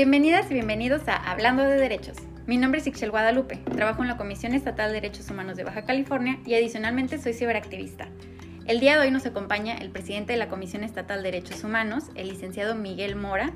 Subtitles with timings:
[0.00, 2.16] Bienvenidas y bienvenidos a Hablando de Derechos.
[2.46, 5.84] Mi nombre es Ixchel Guadalupe, trabajo en la Comisión Estatal de Derechos Humanos de Baja
[5.84, 8.08] California y adicionalmente soy ciberactivista.
[8.64, 12.04] El día de hoy nos acompaña el presidente de la Comisión Estatal de Derechos Humanos,
[12.14, 13.52] el licenciado Miguel Mora.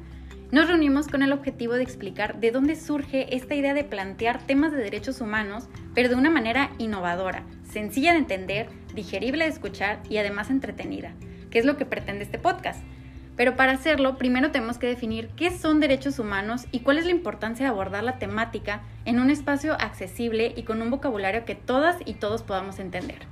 [0.53, 4.71] Nos reunimos con el objetivo de explicar de dónde surge esta idea de plantear temas
[4.71, 10.19] de derechos humanos, pero de una manera innovadora, sencilla de entender, digerible de escuchar y
[10.19, 11.15] además entretenida,
[11.51, 12.85] que es lo que pretende este podcast.
[13.37, 17.11] Pero para hacerlo, primero tenemos que definir qué son derechos humanos y cuál es la
[17.11, 21.97] importancia de abordar la temática en un espacio accesible y con un vocabulario que todas
[22.05, 23.27] y todos podamos entender.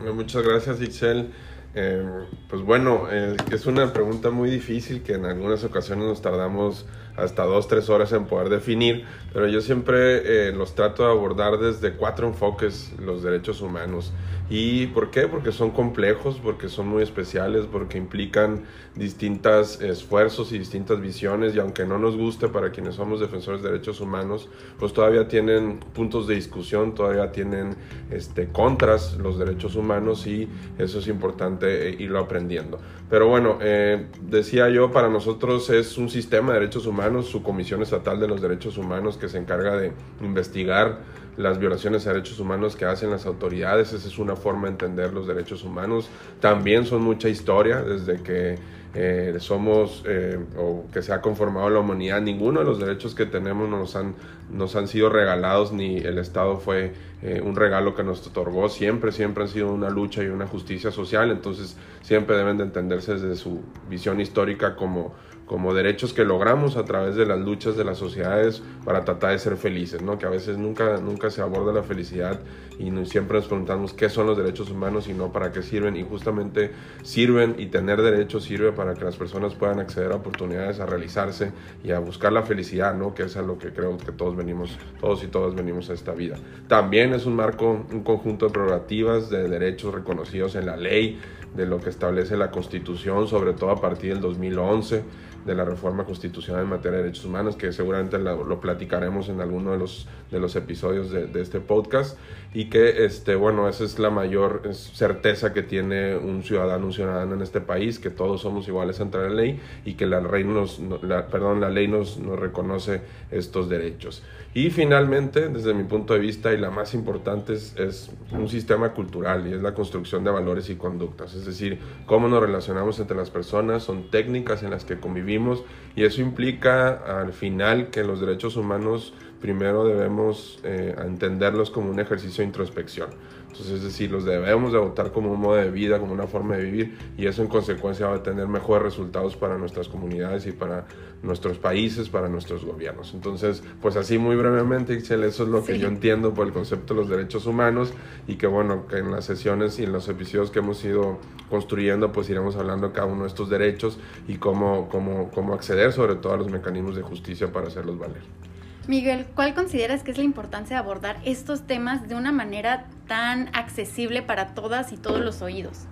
[0.00, 1.30] Muchas gracias, Ixel.
[1.76, 2.04] Eh,
[2.48, 7.44] pues bueno, eh, es una pregunta muy difícil que en algunas ocasiones nos tardamos hasta
[7.44, 11.94] dos, tres horas en poder definir, pero yo siempre eh, los trato de abordar desde
[11.94, 14.12] cuatro enfoques los derechos humanos.
[14.50, 15.26] ¿Y por qué?
[15.26, 21.60] Porque son complejos, porque son muy especiales, porque implican distintos esfuerzos y distintas visiones y
[21.60, 26.26] aunque no nos guste para quienes somos defensores de derechos humanos, pues todavía tienen puntos
[26.26, 27.74] de discusión, todavía tienen
[28.10, 30.46] este, contras los derechos humanos y
[30.78, 32.78] eso es importante eh, irlo aprendiendo.
[33.08, 37.80] Pero bueno, eh, decía yo, para nosotros es un sistema de derechos humanos, su Comisión
[37.80, 40.98] Estatal de los Derechos Humanos que se encarga de investigar
[41.36, 43.92] las violaciones a derechos humanos que hacen las autoridades.
[43.92, 46.08] Esa es una forma de entender los derechos humanos.
[46.40, 48.58] También son mucha historia desde que
[48.96, 52.20] eh, somos eh, o que se ha conformado la humanidad.
[52.20, 54.14] Ninguno de los derechos que tenemos nos han,
[54.50, 58.68] nos han sido regalados ni el Estado fue eh, un regalo que nos otorgó.
[58.68, 61.32] Siempre, siempre han sido una lucha y una justicia social.
[61.32, 65.12] Entonces siempre deben de entenderse desde su visión histórica como
[65.46, 69.38] como derechos que logramos a través de las luchas de las sociedades para tratar de
[69.38, 70.18] ser felices, ¿no?
[70.18, 72.40] Que a veces nunca, nunca se aborda la felicidad
[72.78, 76.02] y siempre nos preguntamos qué son los derechos humanos y no para qué sirven y
[76.02, 80.86] justamente sirven y tener derechos sirve para que las personas puedan acceder a oportunidades, a
[80.86, 83.14] realizarse y a buscar la felicidad, ¿no?
[83.14, 86.12] Que es a lo que creo que todos venimos, todos y todas venimos a esta
[86.12, 86.36] vida.
[86.68, 91.20] También es un marco, un conjunto de prerrogativas de derechos reconocidos en la ley,
[91.54, 95.02] de lo que establece la Constitución, sobre todo a partir del 2011
[95.44, 99.72] de la reforma constitucional en materia de derechos humanos, que seguramente lo, platicaremos en alguno
[99.72, 102.18] de los, de los episodios de, de, este podcast,
[102.54, 107.34] y que, este, bueno, esa es la mayor certeza que tiene un ciudadano, un ciudadano
[107.34, 110.80] en este país, que todos somos iguales ante la ley y que la, ley nos,
[111.02, 114.22] la, perdón, la ley nos, nos reconoce estos derechos.
[114.54, 118.92] Y finalmente, desde mi punto de vista, y la más importante es, es un sistema
[118.92, 123.16] cultural y es la construcción de valores y conductas, es decir, cómo nos relacionamos entre
[123.16, 125.64] las personas, son técnicas en las que convivimos,
[125.96, 132.00] y eso implica al final que los derechos humanos primero debemos eh, entenderlos como un
[132.00, 133.10] ejercicio de introspección.
[133.54, 136.56] Entonces, es decir, los debemos de votar como un modo de vida, como una forma
[136.56, 140.50] de vivir, y eso en consecuencia va a tener mejores resultados para nuestras comunidades y
[140.50, 140.86] para
[141.22, 143.14] nuestros países, para nuestros gobiernos.
[143.14, 146.94] Entonces, pues así muy brevemente, Ixel, eso es lo que yo entiendo por el concepto
[146.94, 147.92] de los derechos humanos
[148.26, 152.10] y que bueno, que en las sesiones y en los episodios que hemos ido construyendo,
[152.10, 156.32] pues iremos hablando cada uno de estos derechos y cómo, cómo, cómo acceder sobre todo
[156.32, 158.53] a los mecanismos de justicia para hacerlos valer.
[158.86, 163.48] Miguel, ¿cuál consideras que es la importancia de abordar estos temas de una manera tan
[163.54, 165.86] accesible para todas y todos los oídos?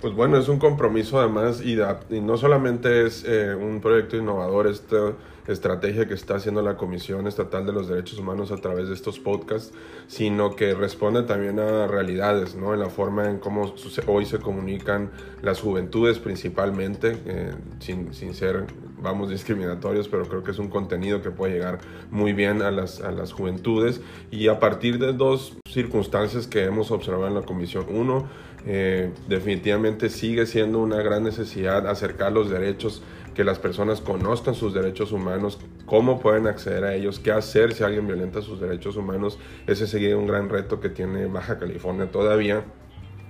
[0.00, 1.76] Pues bueno, es un compromiso además y,
[2.20, 5.14] no solamente es eh, un proyecto innovador, esta
[5.46, 9.18] estrategia que está haciendo la Comisión Estatal de los Derechos Humanos a través de estos
[9.18, 9.72] podcasts,
[10.06, 12.74] sino que responde también a realidades, ¿no?
[12.74, 13.74] En la forma en cómo
[14.06, 15.10] hoy se comunican
[15.42, 18.66] las juventudes principalmente, eh, sin, sin ser
[19.02, 23.00] vamos discriminatorios, pero creo que es un contenido que puede llegar muy bien a las,
[23.00, 24.00] a las juventudes
[24.30, 27.86] y a partir de dos circunstancias que hemos observado en la comisión.
[27.88, 28.28] Uno,
[28.64, 33.02] eh, definitivamente sigue siendo una gran necesidad acercar los derechos,
[33.34, 37.84] que las personas conozcan sus derechos humanos, cómo pueden acceder a ellos, qué hacer si
[37.84, 39.38] alguien violenta sus derechos humanos.
[39.66, 42.64] Ese sería un gran reto que tiene Baja California todavía.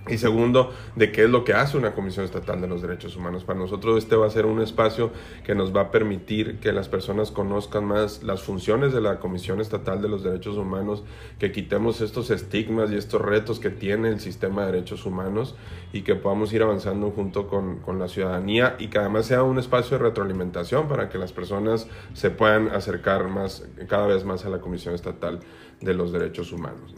[0.09, 3.45] Y segundo, de qué es lo que hace una Comisión Estatal de los Derechos Humanos.
[3.45, 5.13] Para nosotros este va a ser un espacio
[5.45, 9.61] que nos va a permitir que las personas conozcan más las funciones de la Comisión
[9.61, 11.05] Estatal de los Derechos Humanos,
[11.39, 15.55] que quitemos estos estigmas y estos retos que tiene el sistema de derechos humanos
[15.93, 19.61] y que podamos ir avanzando junto con, con la ciudadanía y que además sea un
[19.61, 24.49] espacio de retroalimentación para que las personas se puedan acercar más, cada vez más a
[24.49, 25.39] la Comisión Estatal
[25.81, 26.93] de los Derechos Humanos.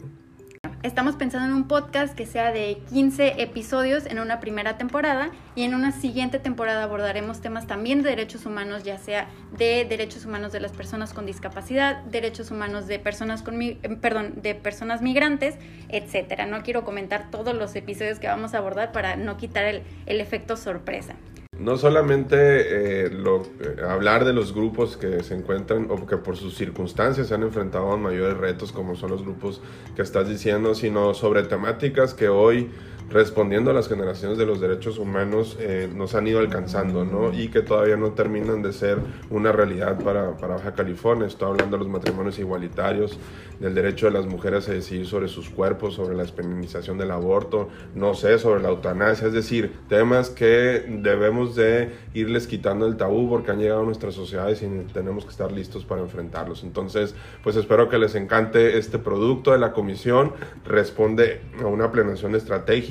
[0.85, 5.63] Estamos pensando en un podcast que sea de 15 episodios en una primera temporada y
[5.63, 9.27] en una siguiente temporada abordaremos temas también de derechos humanos, ya sea
[9.57, 14.33] de derechos humanos de las personas con discapacidad, derechos humanos de personas con eh, perdón,
[14.43, 15.55] de personas migrantes,
[15.89, 16.45] etcétera.
[16.45, 20.21] No quiero comentar todos los episodios que vamos a abordar para no quitar el, el
[20.21, 21.15] efecto sorpresa.
[21.59, 26.35] No solamente eh, lo, eh, hablar de los grupos que se encuentran o que por
[26.35, 29.61] sus circunstancias se han enfrentado a mayores retos como son los grupos
[29.95, 32.69] que estás diciendo, sino sobre temáticas que hoy
[33.09, 37.33] respondiendo a las generaciones de los derechos humanos eh, nos han ido alcanzando, ¿no?
[37.33, 38.97] Y que todavía no terminan de ser
[39.29, 41.27] una realidad para, para, Baja California.
[41.27, 43.17] Estoy hablando de los matrimonios igualitarios,
[43.59, 47.69] del derecho de las mujeres a decidir sobre sus cuerpos, sobre la despenalización del aborto,
[47.93, 53.29] no sé, sobre la eutanasia, es decir, temas que debemos de irles quitando el tabú
[53.29, 56.63] porque han llegado a nuestras sociedades y tenemos que estar listos para enfrentarlos.
[56.63, 60.33] Entonces, pues espero que les encante este producto de la comisión,
[60.65, 62.31] responde a una planeación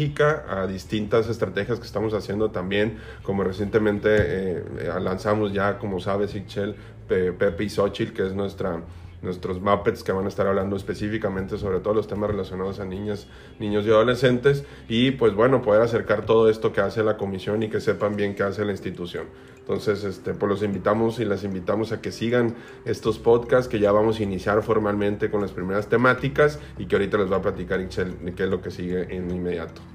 [0.05, 4.65] estratégica, a distintas estrategias que estamos haciendo también, como recientemente eh,
[5.01, 6.75] lanzamos ya, como sabes, Ixchel,
[7.09, 8.81] Pepe y Xochitl, que es nuestra
[9.25, 13.27] nuestros Muppets que van a estar hablando específicamente sobre todos los temas relacionados a niñas,
[13.59, 17.71] niños y adolescentes y pues bueno, poder acercar todo esto que hace la comisión y
[17.71, 19.27] que sepan bien qué hace la institución.
[19.59, 22.55] Entonces, este, pues los invitamos y las invitamos a que sigan
[22.85, 27.17] estos podcasts que ya vamos a iniciar formalmente con las primeras temáticas y que ahorita
[27.17, 29.94] les va a platicar Ixchel qué es lo que sigue en inmediato.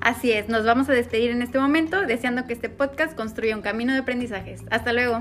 [0.00, 3.62] Así es, nos vamos a despedir en este momento deseando que este podcast construya un
[3.62, 4.62] camino de aprendizajes.
[4.70, 5.18] Hasta luego.